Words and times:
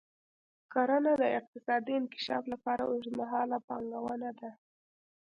کرنه 0.73 1.13
د 1.21 1.23
اقتصادي 1.37 1.93
انکشاف 2.01 2.43
لپاره 2.53 2.83
اوږدمهاله 2.85 3.57
پانګونه 3.67 4.29
ده. 4.39 4.51